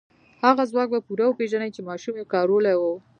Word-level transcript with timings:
هغه 0.45 0.63
ځواک 0.71 0.87
به 0.93 0.99
پوره 1.07 1.25
وپېژنئ 1.27 1.69
چې 1.75 1.81
ماشومې 1.89 2.23
کارولی 2.33 2.75
و. 2.77 2.83